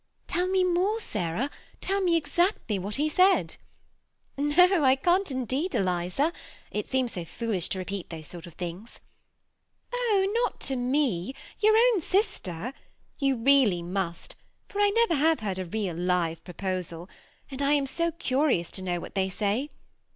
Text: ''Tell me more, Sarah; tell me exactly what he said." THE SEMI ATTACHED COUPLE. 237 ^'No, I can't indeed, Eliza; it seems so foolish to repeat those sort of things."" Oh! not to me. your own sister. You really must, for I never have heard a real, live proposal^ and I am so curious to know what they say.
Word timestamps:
''Tell 0.27 0.49
me 0.49 0.63
more, 0.63 0.99
Sarah; 0.99 1.51
tell 1.79 2.01
me 2.01 2.15
exactly 2.17 2.79
what 2.79 2.95
he 2.95 3.07
said." 3.07 3.57
THE 4.35 4.41
SEMI 4.41 4.53
ATTACHED 4.53 4.55
COUPLE. 4.69 4.79
237 4.79 4.81
^'No, 4.81 4.85
I 4.87 4.95
can't 4.95 5.29
indeed, 5.31 5.75
Eliza; 5.75 6.33
it 6.71 6.87
seems 6.87 7.11
so 7.11 7.23
foolish 7.23 7.69
to 7.69 7.77
repeat 7.77 8.09
those 8.09 8.25
sort 8.25 8.47
of 8.47 8.55
things."" 8.55 8.99
Oh! 9.93 10.27
not 10.43 10.59
to 10.61 10.75
me. 10.75 11.35
your 11.59 11.77
own 11.77 12.01
sister. 12.01 12.73
You 13.19 13.35
really 13.35 13.83
must, 13.83 14.35
for 14.67 14.81
I 14.81 14.89
never 14.89 15.13
have 15.13 15.41
heard 15.41 15.59
a 15.59 15.65
real, 15.65 15.95
live 15.95 16.43
proposal^ 16.43 17.07
and 17.51 17.61
I 17.61 17.73
am 17.73 17.85
so 17.85 18.11
curious 18.11 18.71
to 18.71 18.81
know 18.81 18.99
what 18.99 19.13
they 19.13 19.29
say. 19.29 19.69